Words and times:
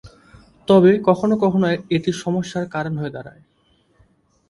তবে 0.67 0.91
কখনও 1.07 1.35
কখনও 1.43 1.67
এটি 1.95 2.11
সমস্যার 2.23 2.65
কারণ 2.69 2.93
হয়ে 2.97 3.13
দাঁড়ায়। 3.15 3.41